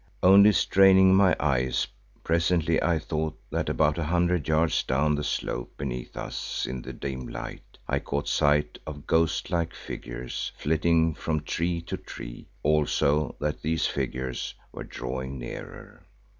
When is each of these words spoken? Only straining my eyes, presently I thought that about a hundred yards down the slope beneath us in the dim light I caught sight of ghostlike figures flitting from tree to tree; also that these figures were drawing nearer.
Only 0.23 0.51
straining 0.51 1.13
my 1.13 1.35
eyes, 1.39 1.85
presently 2.23 2.81
I 2.81 2.97
thought 2.97 3.39
that 3.51 3.69
about 3.69 3.99
a 3.99 4.03
hundred 4.03 4.47
yards 4.47 4.81
down 4.81 5.13
the 5.13 5.23
slope 5.23 5.77
beneath 5.77 6.17
us 6.17 6.65
in 6.65 6.81
the 6.81 6.91
dim 6.91 7.27
light 7.27 7.77
I 7.87 7.99
caught 7.99 8.27
sight 8.27 8.79
of 8.87 9.05
ghostlike 9.05 9.75
figures 9.75 10.53
flitting 10.57 11.13
from 11.13 11.41
tree 11.41 11.81
to 11.83 11.97
tree; 11.97 12.47
also 12.63 13.35
that 13.39 13.61
these 13.61 13.85
figures 13.85 14.55
were 14.71 14.85
drawing 14.85 15.37
nearer. 15.37 16.03